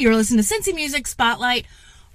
You're 0.00 0.16
listening 0.16 0.42
to 0.42 0.54
Cincy 0.54 0.74
Music 0.74 1.06
Spotlight 1.06 1.66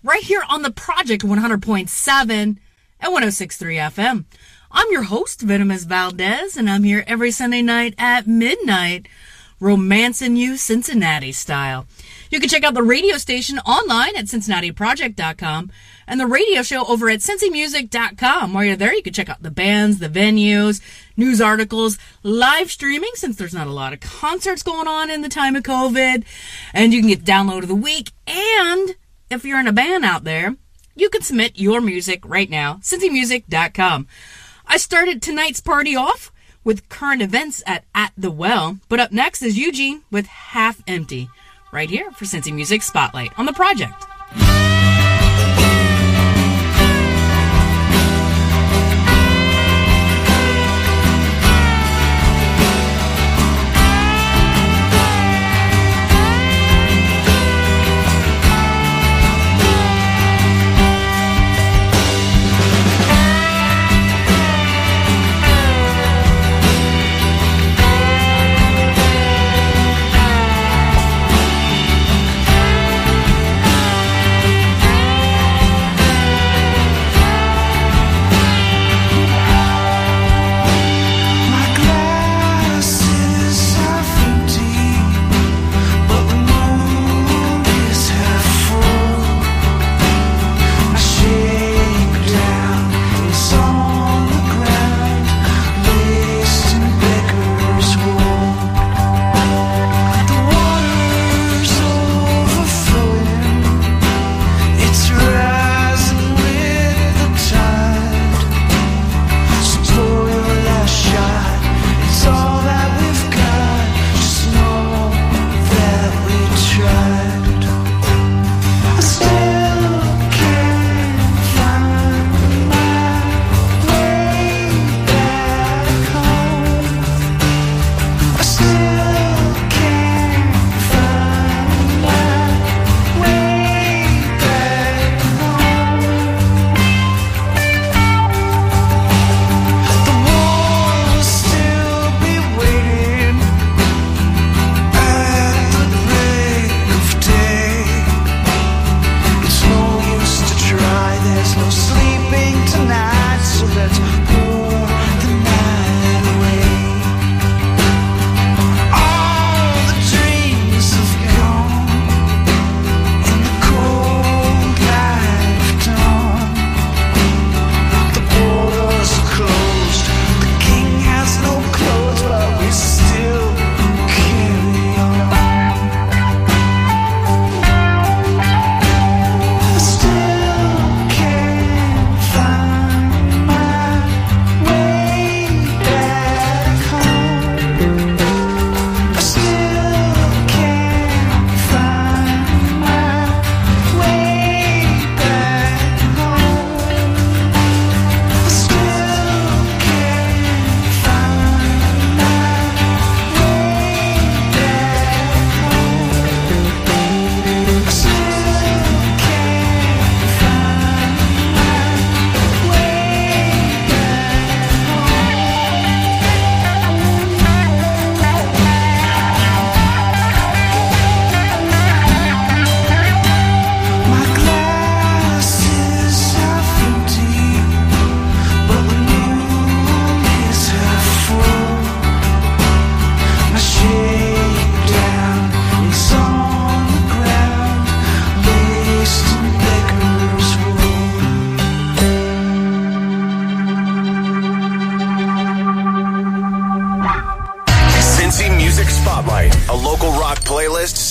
right 0.04 0.24
here 0.24 0.42
on 0.50 0.64
the 0.64 0.72
Project 0.72 1.22
100.7 1.22 2.32
and 2.32 2.58
106.3 3.00 3.76
FM. 3.92 4.26
I'm 4.72 4.92
your 4.92 5.04
host, 5.04 5.42
Venomous 5.42 5.84
Valdez, 5.84 6.58
and 6.58 6.68
I'm 6.68 6.82
here 6.82 7.04
every 7.06 7.30
Sunday 7.30 7.62
night 7.62 7.94
at 8.00 8.26
midnight, 8.26 9.08
romancing 9.60 10.36
you 10.36 10.58
Cincinnati 10.58 11.32
style. 11.32 11.86
You 12.32 12.40
can 12.40 12.50
check 12.50 12.64
out 12.64 12.74
the 12.74 12.82
radio 12.82 13.18
station 13.18 13.60
online 13.60 14.16
at 14.16 14.26
cincinnatiproject.com 14.26 15.70
and 16.08 16.20
the 16.20 16.28
radio 16.28 16.62
show 16.62 16.86
over 16.86 17.10
at 17.10 17.20
cincymusic.com. 17.20 18.54
While 18.54 18.64
you're 18.64 18.76
there, 18.76 18.94
you 18.94 19.02
can 19.02 19.14
check 19.14 19.30
out 19.30 19.44
the 19.44 19.52
bands, 19.52 20.00
the 20.00 20.10
venues, 20.10 20.82
news 21.18 21.42
articles, 21.42 21.98
live 22.24 22.72
streaming, 22.72 23.12
since 23.16 23.36
there's 23.36 23.54
not 23.54 23.68
a 23.68 23.72
lot 23.72 23.94
of 23.94 24.00
concerts 24.00 24.64
going 24.64 24.88
on 24.88 25.10
in 25.10 25.22
the 25.22 25.30
time 25.30 25.56
of 25.56 25.64
COVID. 25.64 26.24
And 26.74 26.94
you 26.94 27.02
can 27.02 27.10
get 27.10 27.24
download 27.24 27.64
of 27.64 27.68
the 27.68 27.76
week. 27.76 28.12
And 28.28 28.96
if 29.30 29.46
you're 29.46 29.60
in 29.60 29.68
a 29.68 29.74
band 29.74 30.06
out 30.06 30.24
there, 30.24 30.56
you 30.96 31.10
can 31.10 31.22
submit 31.22 31.60
your 31.60 31.82
music 31.82 32.24
right 32.26 32.50
now, 32.50 32.76
cincymusic.com. 32.76 34.08
I 34.68 34.78
started 34.78 35.22
tonight's 35.22 35.62
party 35.62 35.96
off 35.96 36.32
with 36.64 36.90
current 36.90 37.22
events 37.22 37.62
at 37.66 37.86
At 37.94 38.12
the 38.18 38.32
Well, 38.32 38.80
but 38.90 39.00
up 39.00 39.12
next 39.12 39.42
is 39.42 39.58
Eugene 39.58 40.02
with 40.10 40.26
Half 40.26 40.82
Empty, 40.88 41.30
right 41.72 41.90
here 41.90 42.12
for 42.12 42.26
Cincy 42.26 42.54
Music 42.54 42.82
Spotlight 42.82 43.38
on 43.38 43.46
the 43.46 43.54
project. 43.54 44.06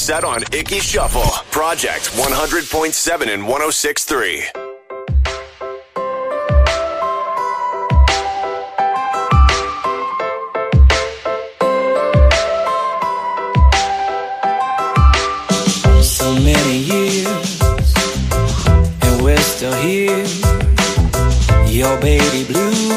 set 0.04 0.23
on 0.23 0.42
Icky 0.52 0.80
Shuffle, 0.80 1.23
Project 1.50 2.11
100.7 2.11 3.32
and 3.32 3.42
106.3. 3.44 4.44
many 16.42 16.76
years 16.78 17.61
and 19.00 19.23
we're 19.23 19.38
still 19.38 19.73
here. 19.73 20.26
Your 21.66 21.99
baby 22.00 22.44
blue. 22.44 22.93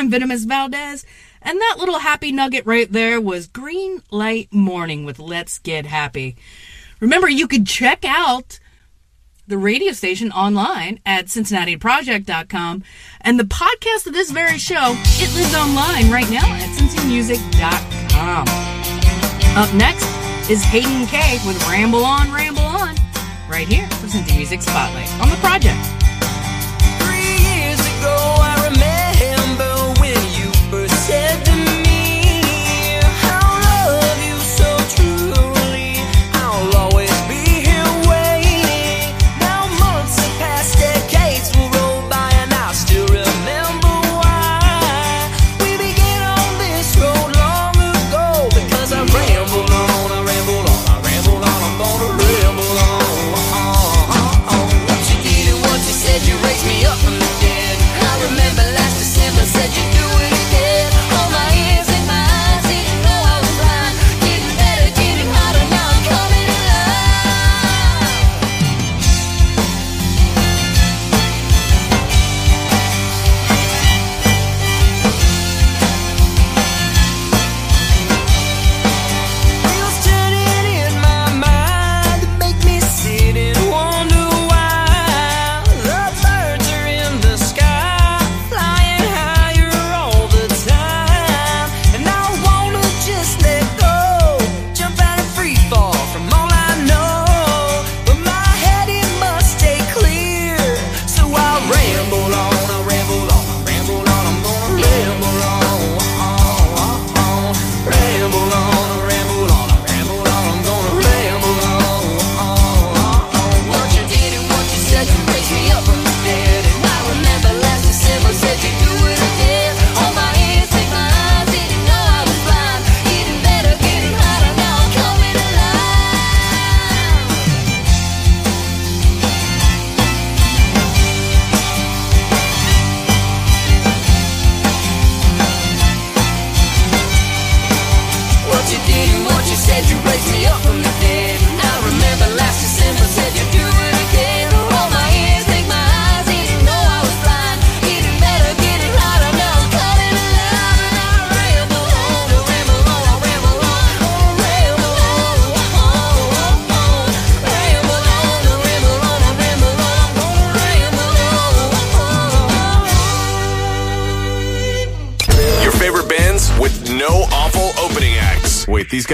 I'm 0.00 0.08
Venomous 0.08 0.44
Valdez, 0.44 1.04
and 1.42 1.60
that 1.60 1.74
little 1.76 1.98
happy 1.98 2.32
nugget 2.32 2.64
right 2.64 2.90
there 2.90 3.20
was 3.20 3.46
Green 3.46 4.02
Light 4.10 4.50
Morning 4.50 5.04
with 5.04 5.18
Let's 5.18 5.58
Get 5.58 5.84
Happy. 5.84 6.36
Remember, 7.00 7.28
you 7.28 7.46
could 7.46 7.66
check 7.66 8.02
out 8.06 8.58
the 9.46 9.58
radio 9.58 9.92
station 9.92 10.32
online 10.32 11.00
at 11.04 11.26
cincinnatiproject.com 11.26 12.82
and 13.20 13.38
the 13.38 13.44
podcast 13.44 14.06
of 14.06 14.14
this 14.14 14.30
very 14.30 14.56
show 14.56 14.94
it 14.96 15.34
lives 15.34 15.54
online 15.54 16.10
right 16.10 16.30
now 16.30 16.50
at 16.50 16.70
cincymusic.com 16.78 18.46
up 19.58 19.74
next 19.74 20.06
is 20.48 20.64
hayden 20.64 21.06
k 21.08 21.38
with 21.46 21.62
ramble 21.68 22.06
on 22.06 22.32
ramble 22.32 22.62
on 22.62 22.94
right 23.50 23.68
here 23.68 23.86
for 23.90 24.06
cincy 24.06 24.34
music 24.34 24.62
spotlight 24.62 25.12
on 25.20 25.28
the 25.28 25.36
project. 25.36 25.99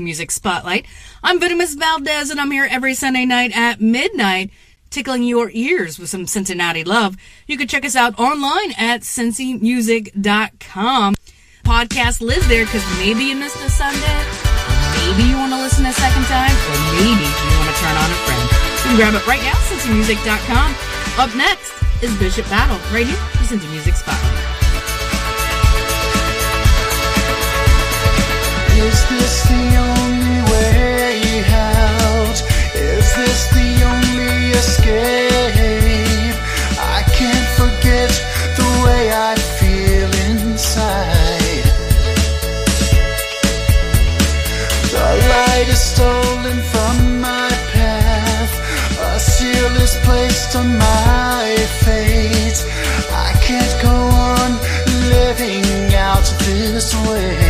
Music 0.00 0.30
Spotlight. 0.30 0.86
I'm 1.22 1.40
Venomous 1.40 1.74
Valdez, 1.74 2.30
and 2.30 2.40
I'm 2.40 2.50
here 2.50 2.68
every 2.70 2.94
Sunday 2.94 3.24
night 3.24 3.56
at 3.56 3.80
midnight, 3.80 4.50
tickling 4.90 5.22
your 5.22 5.50
ears 5.52 5.98
with 5.98 6.08
some 6.08 6.26
Cincinnati 6.26 6.84
love. 6.84 7.16
You 7.46 7.56
can 7.56 7.68
check 7.68 7.84
us 7.84 7.96
out 7.96 8.18
online 8.18 8.72
at 8.78 9.02
cincymusic.com. 9.02 11.14
Podcast 11.64 12.20
lives 12.20 12.46
there 12.48 12.64
because 12.64 12.84
maybe 12.98 13.24
you 13.24 13.36
missed 13.36 13.56
a 13.56 13.70
Sunday, 13.70 14.24
maybe 15.00 15.22
you 15.28 15.36
want 15.36 15.52
to 15.52 15.58
listen 15.58 15.86
a 15.86 15.92
second 15.92 16.24
time, 16.24 16.52
or 16.52 16.76
maybe 17.00 17.24
you 17.24 17.58
want 17.58 17.70
to 17.70 17.76
turn 17.80 17.96
on 17.96 18.10
a 18.10 18.14
friend. 18.24 18.48
You 18.50 18.82
can 18.84 18.96
grab 18.96 19.14
it 19.14 19.26
right 19.26 19.42
now, 19.42 19.54
cincymusic.com. 19.72 20.74
Up 21.18 21.34
next 21.36 21.72
is 22.02 22.14
Bishop 22.18 22.44
Battle, 22.50 22.76
right 22.92 23.06
here, 23.06 23.16
for 23.16 23.44
Cincy 23.54 23.70
Music 23.70 23.94
Spotlight. 23.94 24.63
On 50.56 50.78
my 50.78 51.56
fate. 51.82 52.64
I 53.10 53.32
can't 53.42 53.82
go 53.82 53.90
on 53.90 54.52
living 55.10 55.94
out 55.94 56.24
this 56.44 56.94
way. 57.06 57.43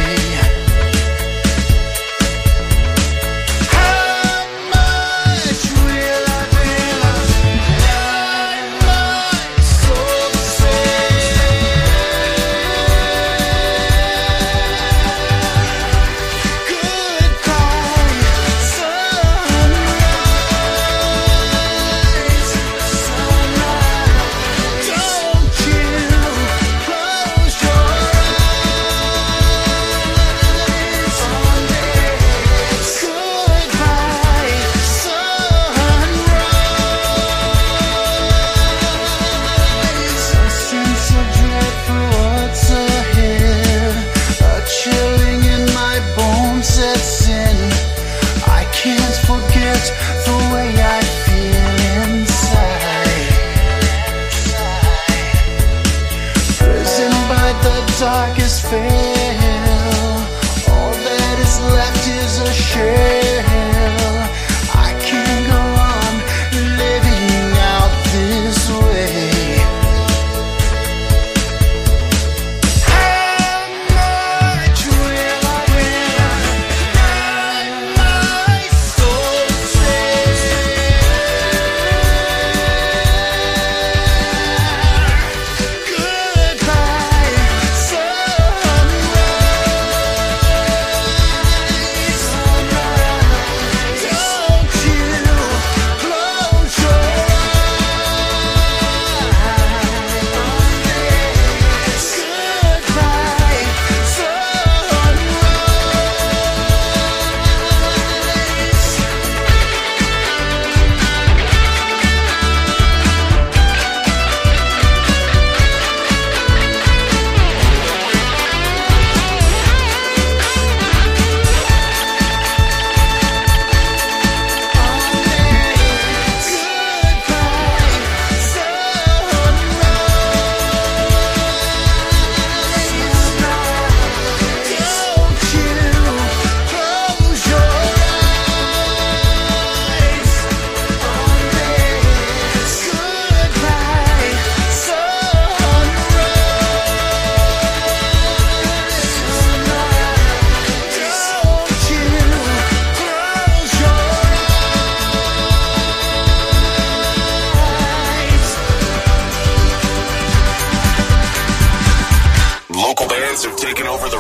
Darkest 58.00 58.66
veil, 58.70 58.85
all 60.68 60.92
that 60.92 61.37
is 61.38 61.61
left 61.61 62.09
is 62.09 62.38
a 62.40 62.52
shell. 62.52 63.43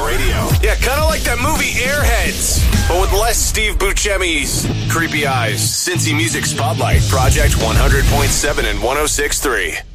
Radio. 0.06 0.48
Yeah, 0.62 0.74
kind 0.76 1.00
of 1.00 1.06
like 1.06 1.22
that 1.22 1.38
movie 1.38 1.72
Airheads, 1.80 2.62
but 2.88 3.00
with 3.00 3.12
less 3.12 3.38
Steve 3.38 3.78
Buscemi's 3.78 4.66
creepy 4.92 5.26
eyes. 5.26 5.60
Cincy 5.60 6.14
Music 6.14 6.44
Spotlight, 6.44 7.02
Project 7.08 7.54
100.7 7.54 8.70
and 8.70 8.78
106.3. 8.78 9.93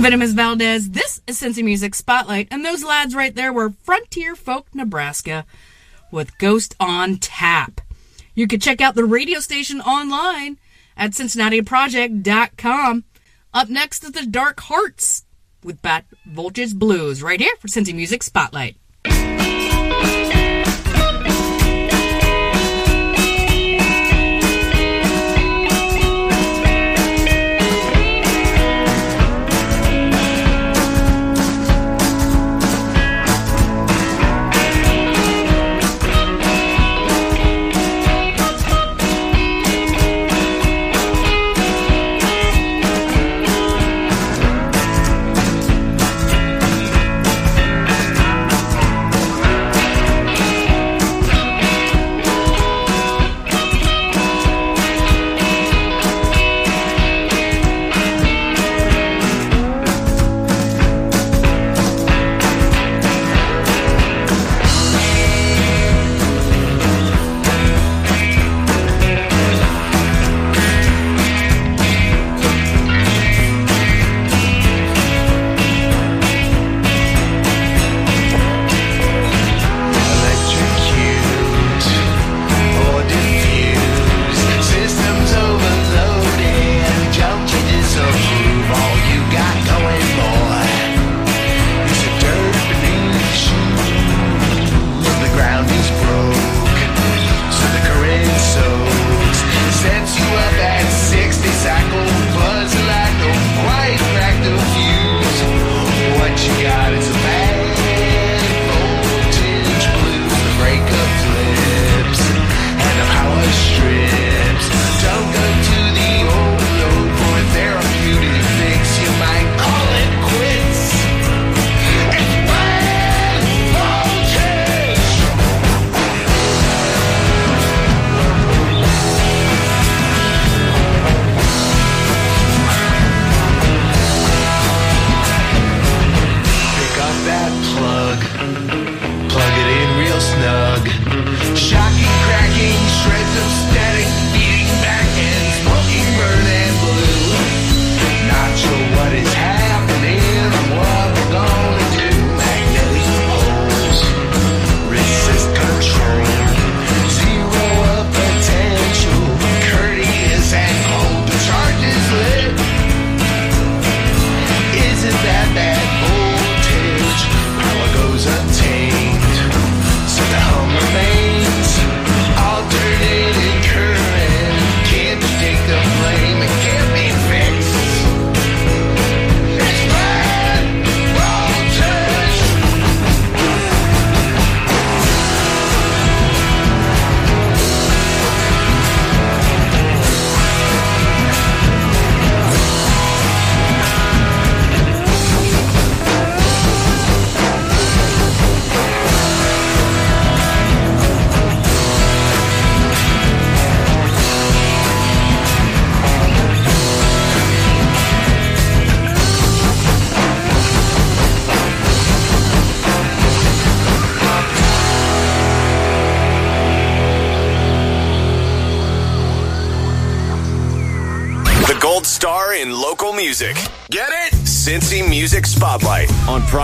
I'm 0.00 0.04
Venomous 0.04 0.32
Valdez. 0.32 0.92
This 0.92 1.20
is 1.26 1.38
Cincy 1.38 1.62
Music 1.62 1.94
Spotlight, 1.94 2.48
and 2.50 2.64
those 2.64 2.82
lads 2.82 3.14
right 3.14 3.34
there 3.34 3.52
were 3.52 3.74
Frontier 3.82 4.34
Folk 4.34 4.74
Nebraska 4.74 5.44
with 6.10 6.38
Ghost 6.38 6.74
on 6.80 7.18
Tap. 7.18 7.82
You 8.34 8.46
can 8.46 8.60
check 8.60 8.80
out 8.80 8.94
the 8.94 9.04
radio 9.04 9.40
station 9.40 9.78
online 9.82 10.56
at 10.96 11.10
CincinnatiProject.com. 11.10 13.04
Up 13.52 13.68
next 13.68 14.02
is 14.02 14.12
the 14.12 14.24
Dark 14.24 14.60
Hearts 14.60 15.26
with 15.62 15.82
Bat 15.82 16.06
Voltage 16.24 16.74
Blues 16.74 17.22
right 17.22 17.38
here 17.38 17.56
for 17.58 17.68
Cincy 17.68 17.94
Music 17.94 18.22
Spotlight. 18.22 18.78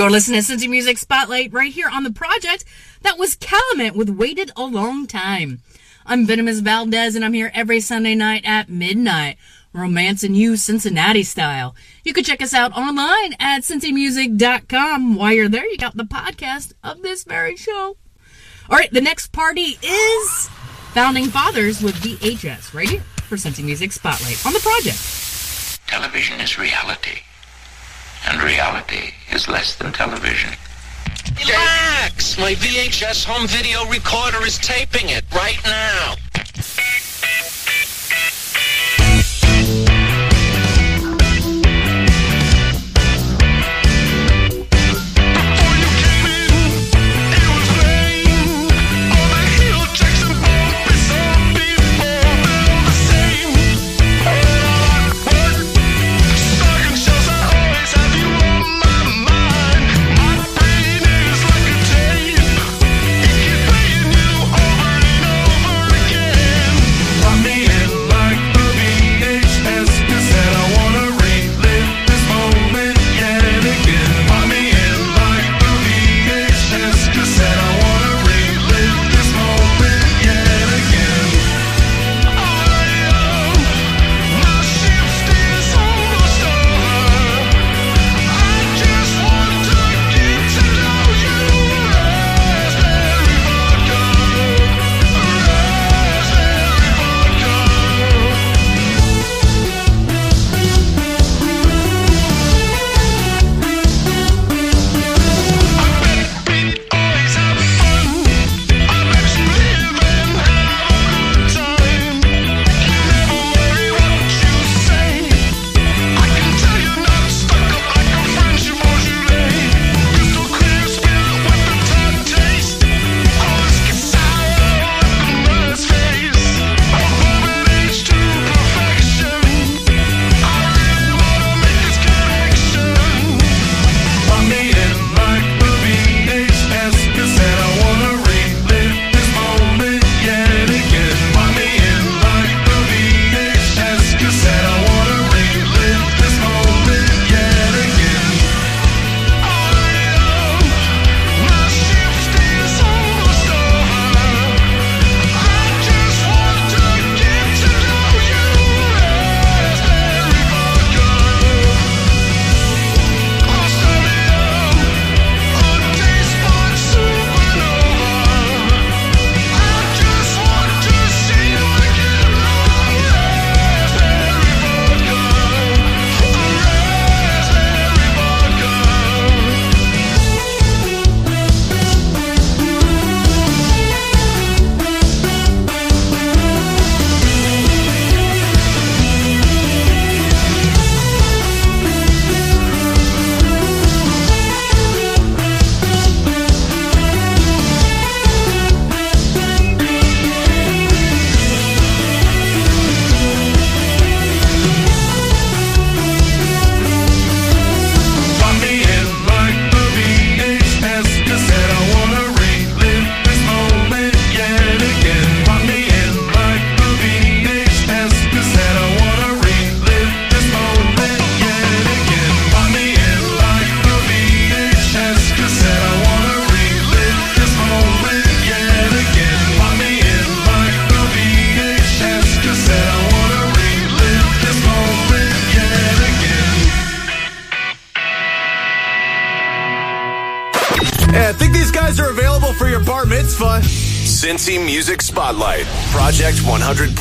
You're 0.00 0.08
listening 0.08 0.40
to 0.40 0.50
Cincy 0.50 0.66
Music 0.66 0.96
Spotlight 0.96 1.52
right 1.52 1.70
here 1.70 1.90
on 1.92 2.04
the 2.04 2.10
project. 2.10 2.64
That 3.02 3.18
was 3.18 3.34
Calumet 3.34 3.94
with 3.94 4.08
Waited 4.08 4.50
a 4.56 4.64
Long 4.64 5.06
Time. 5.06 5.60
I'm 6.06 6.24
Venomous 6.24 6.60
Valdez 6.60 7.14
and 7.14 7.22
I'm 7.22 7.34
here 7.34 7.50
every 7.52 7.80
Sunday 7.80 8.14
night 8.14 8.40
at 8.46 8.70
midnight 8.70 9.36
romancing 9.74 10.34
you 10.34 10.56
Cincinnati 10.56 11.22
style. 11.22 11.76
You 12.02 12.14
can 12.14 12.24
check 12.24 12.40
us 12.40 12.54
out 12.54 12.74
online 12.74 13.34
at 13.38 13.60
cincymusic.com. 13.60 15.16
While 15.16 15.34
you're 15.34 15.50
there, 15.50 15.66
you 15.66 15.76
got 15.76 15.98
the 15.98 16.04
podcast 16.04 16.72
of 16.82 17.02
this 17.02 17.24
very 17.24 17.56
show. 17.56 17.98
All 18.70 18.78
right, 18.78 18.90
the 18.90 19.02
next 19.02 19.32
party 19.32 19.76
is 19.82 20.48
Founding 20.94 21.26
Fathers 21.26 21.82
with 21.82 21.96
VHS 21.96 22.72
right 22.72 22.88
here 22.88 23.00
for 23.28 23.36
Cincy 23.36 23.62
Music 23.62 23.92
Spotlight 23.92 24.46
on 24.46 24.54
the 24.54 24.60
project. 24.60 24.96
Television 25.86 26.40
is 26.40 26.58
reality. 26.58 27.20
And 28.28 28.42
reality 28.42 29.14
is 29.32 29.48
less 29.48 29.76
than 29.76 29.92
television. 29.92 30.50
Relax! 31.38 32.38
My 32.38 32.54
VHS 32.54 33.24
home 33.24 33.46
video 33.46 33.86
recorder 33.86 34.44
is 34.46 34.58
taping 34.58 35.08
it 35.10 35.24
right 35.34 35.58
now. 35.64 36.14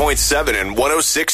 100.7 0.10 0.60
and 0.60 0.76
106.3. 0.76 1.29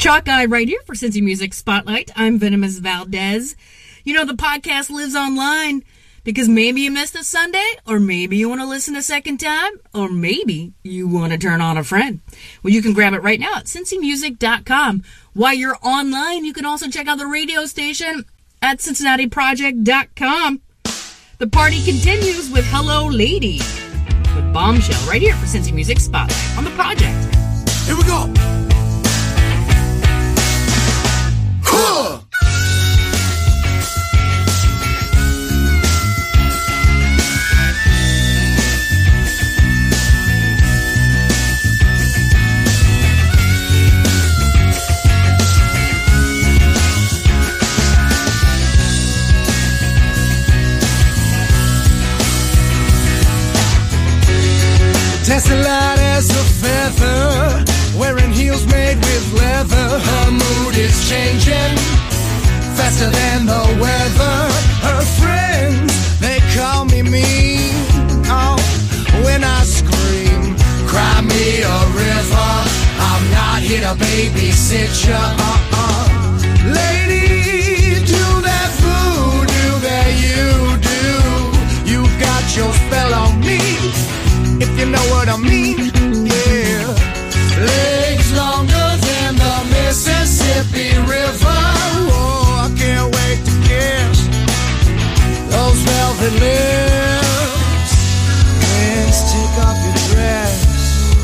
Chalk 0.00 0.30
Eye 0.30 0.46
right 0.46 0.66
here 0.66 0.80
for 0.86 0.94
Cincy 0.94 1.22
Music 1.22 1.52
Spotlight. 1.52 2.10
I'm 2.16 2.38
Venomous 2.38 2.78
Valdez. 2.78 3.54
You 4.02 4.14
know, 4.14 4.24
the 4.24 4.32
podcast 4.32 4.88
lives 4.88 5.14
online 5.14 5.82
because 6.24 6.48
maybe 6.48 6.80
you 6.80 6.90
missed 6.90 7.14
a 7.16 7.22
Sunday, 7.22 7.66
or 7.86 8.00
maybe 8.00 8.38
you 8.38 8.48
want 8.48 8.62
to 8.62 8.66
listen 8.66 8.96
a 8.96 9.02
second 9.02 9.40
time, 9.40 9.72
or 9.92 10.08
maybe 10.08 10.72
you 10.82 11.06
want 11.06 11.34
to 11.34 11.38
turn 11.38 11.60
on 11.60 11.76
a 11.76 11.84
friend. 11.84 12.20
Well, 12.62 12.72
you 12.72 12.80
can 12.80 12.94
grab 12.94 13.12
it 13.12 13.22
right 13.22 13.38
now 13.38 13.56
at 13.56 13.66
cincymusic.com. 13.66 15.04
While 15.34 15.52
you're 15.52 15.76
online, 15.82 16.46
you 16.46 16.54
can 16.54 16.64
also 16.64 16.88
check 16.88 17.06
out 17.06 17.18
the 17.18 17.26
radio 17.26 17.66
station 17.66 18.24
at 18.62 18.78
cincinnatiproject.com. 18.78 20.62
The 21.36 21.46
party 21.46 21.84
continues 21.84 22.50
with 22.50 22.64
Hello 22.68 23.06
Lady 23.06 23.58
with 24.34 24.50
Bombshell 24.54 25.06
right 25.06 25.20
here 25.20 25.36
for 25.36 25.44
Cincy 25.44 25.74
Music 25.74 26.00
Spotlight 26.00 26.56
on 26.56 26.64
the 26.64 26.70
project. 26.70 27.34
Here 27.84 27.96
we 27.98 28.04
go. 28.04 28.49
Dancing 55.30 55.62
is 60.90 61.08
changing 61.08 61.74
faster 62.76 63.10
than 63.18 63.46
the 63.46 63.64
weather. 63.82 64.38
Her 64.86 65.02
friends, 65.20 65.92
they 66.24 66.38
call 66.56 66.84
me 66.92 67.00
mean. 67.02 67.74
Oh, 68.26 68.58
when 69.24 69.40
I 69.58 69.60
scream, 69.78 70.42
cry 70.90 71.16
me 71.32 71.46
a 71.76 71.78
river. 72.04 72.52
I'm 73.08 73.24
not 73.38 73.58
here 73.68 73.82
to 73.86 73.94
babysit 74.02 74.92
ya. 75.06 75.22
Uh-uh. 75.50 76.02
Lady, 76.78 77.26
do 78.14 78.24
that 78.48 78.70
voodoo 78.82 79.72
that 79.88 80.10
you 80.26 80.48
do. 80.92 81.06
You 81.90 82.00
got 82.26 82.44
your 82.58 82.72
spell 82.82 83.12
on 83.24 83.32
me 83.48 83.60
if 84.64 84.70
you 84.78 84.86
know 84.94 85.06
what 85.14 85.26
I 85.28 85.36
mean. 85.50 85.78
Yeah. 86.32 86.86
Legs 87.70 88.28
longer 88.40 88.79
velvet 96.20 96.40
lips. 96.40 97.92
Friends, 98.60 99.32
take 99.32 99.56
off 99.64 99.76
your 99.82 99.96
dress 100.12 101.14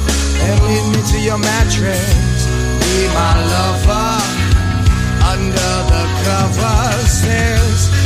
and 0.40 0.62
lead 0.62 0.96
me 0.96 1.02
to 1.12 1.18
your 1.20 1.38
mattress. 1.38 2.46
Be 2.80 3.06
my 3.08 3.34
lover 3.52 4.20
under 5.32 5.72
the 5.90 6.04
covers. 6.24 7.22
There's 7.22 8.05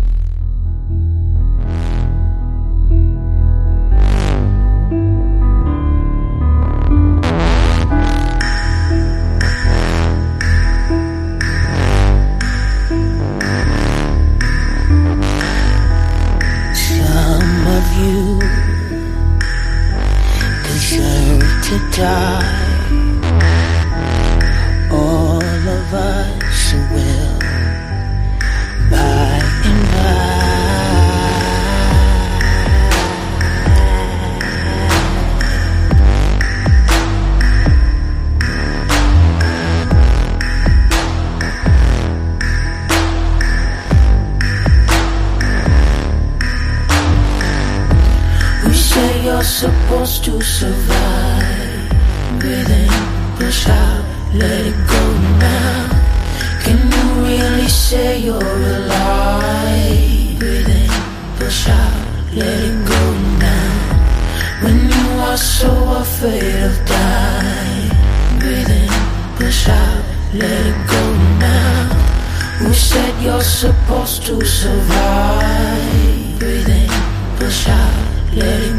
say 57.91 58.19
you're 58.19 58.57
alive? 58.77 60.39
Breathe 60.39 60.71
in, 60.79 60.91
push 61.35 61.67
out, 61.67 61.99
let 62.33 62.59
it 62.69 62.77
go 62.87 63.03
now. 63.45 63.71
When 64.63 64.77
you 64.95 65.07
are 65.27 65.35
so 65.35 65.71
afraid 66.03 66.55
of 66.67 66.75
dying. 66.85 67.91
Breathe 68.39 68.71
in, 68.81 68.91
push 69.35 69.67
out, 69.67 70.03
let 70.33 70.61
it 70.71 70.79
go 70.93 71.03
now. 71.47 71.79
Who 72.59 72.73
said 72.73 73.13
you're 73.25 73.47
supposed 73.61 74.25
to 74.27 74.35
survive? 74.45 76.39
Breathe 76.39 76.69
in, 76.69 76.89
push 77.39 77.67
out, 77.67 77.95
let 78.39 78.59
it 78.69 78.70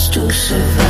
supposed 0.00 0.14
to 0.14 0.30
survive? 0.30 0.89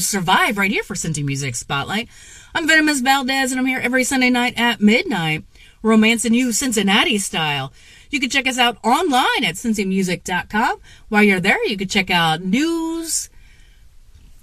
Survive 0.00 0.58
right 0.58 0.70
here 0.70 0.82
for 0.82 0.94
Cincy 0.94 1.24
Music 1.24 1.54
Spotlight. 1.54 2.08
I'm 2.54 2.66
Venomous 2.66 3.00
Valdez 3.00 3.52
and 3.52 3.60
I'm 3.60 3.66
here 3.66 3.80
every 3.80 4.04
Sunday 4.04 4.30
night 4.30 4.54
at 4.56 4.80
midnight, 4.80 5.44
romancing 5.82 6.34
you 6.34 6.52
Cincinnati 6.52 7.18
style. 7.18 7.72
You 8.10 8.20
can 8.20 8.30
check 8.30 8.46
us 8.46 8.58
out 8.58 8.78
online 8.84 9.44
at 9.44 9.56
cincymusic.com. 9.56 10.78
While 11.08 11.22
you're 11.22 11.40
there, 11.40 11.64
you 11.66 11.76
can 11.76 11.88
check 11.88 12.10
out 12.10 12.42
news, 12.42 13.28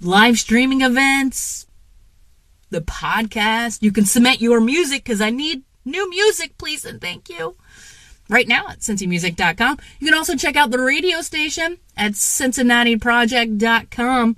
live 0.00 0.38
streaming 0.38 0.82
events, 0.82 1.66
the 2.70 2.80
podcast. 2.80 3.82
You 3.82 3.92
can 3.92 4.04
submit 4.04 4.40
your 4.40 4.60
music 4.60 5.04
because 5.04 5.20
I 5.20 5.30
need 5.30 5.62
new 5.84 6.08
music, 6.10 6.58
please 6.58 6.84
and 6.84 7.00
thank 7.00 7.28
you. 7.28 7.56
Right 8.28 8.48
now 8.48 8.68
at 8.68 8.80
cincymusic.com. 8.80 9.78
You 10.00 10.06
can 10.06 10.16
also 10.16 10.36
check 10.36 10.56
out 10.56 10.70
the 10.70 10.80
radio 10.80 11.20
station 11.20 11.78
at 11.96 12.12
cincinnatiproject.com. 12.12 14.36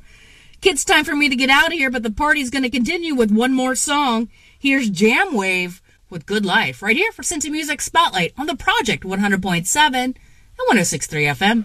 Kids, 0.61 0.85
time 0.85 1.05
for 1.05 1.15
me 1.15 1.29
to 1.29 1.37
get 1.37 1.51
out 1.51 1.69
of 1.69 1.75
here, 1.75 1.91
but 1.91 2.03
the 2.03 2.11
party's 2.11 2.51
going 2.51 2.63
to 2.63 2.71
continue 2.71 3.15
with 3.15 3.31
one 3.31 3.53
more 3.53 3.75
song. 3.75 4.29
Here's 4.59 4.89
Jam 4.89 5.35
Wave 5.35 5.83
with 6.09 6.27
Good 6.27 6.45
Life 6.47 6.83
right 6.83 6.97
here 6.97 7.13
for 7.13 7.23
Cincy 7.23 7.51
Music 7.51 7.81
Spotlight 7.81 8.33
on 8.39 8.47
the 8.47 8.57
Project 8.57 9.05
100.7 9.05 9.95
and 9.95 10.19
106.3 10.71 11.35
FM. 11.37 11.65